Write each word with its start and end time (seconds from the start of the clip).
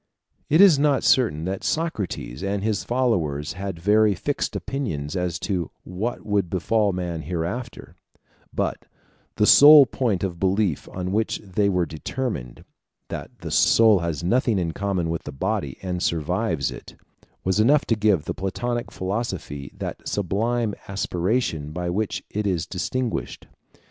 It 0.49 0.61
is 0.61 0.79
not 0.79 1.03
certain 1.03 1.45
that 1.45 1.63
Socrates 1.63 2.41
and 2.43 2.63
his 2.63 2.83
followers 2.83 3.53
had 3.53 3.77
very 3.77 4.15
fixed 4.15 4.55
opinions 4.55 5.15
as 5.15 5.37
to 5.41 5.69
what 5.83 6.25
would 6.25 6.49
befall 6.49 6.91
man 6.91 7.21
hereafter; 7.21 7.95
but 8.51 8.87
the 9.35 9.45
sole 9.45 9.85
point 9.85 10.23
of 10.23 10.39
belief 10.39 10.89
on 10.89 11.11
which 11.11 11.37
they 11.43 11.69
were 11.69 11.85
determined 11.85 12.65
that 13.09 13.41
the 13.41 13.51
soul 13.51 13.99
has 13.99 14.23
nothing 14.23 14.57
in 14.57 14.71
common 14.71 15.07
with 15.11 15.21
the 15.25 15.31
body, 15.31 15.77
and 15.83 16.01
survives 16.01 16.71
it 16.71 16.95
was 17.43 17.59
enough 17.59 17.85
to 17.85 17.95
give 17.95 18.25
the 18.25 18.33
Platonic 18.33 18.91
philosophy 18.91 19.71
that 19.77 20.09
sublime 20.09 20.73
aspiration 20.87 21.71
by 21.71 21.91
which 21.91 22.23
it 22.31 22.47
is 22.47 22.65
distinguished. 22.65 23.45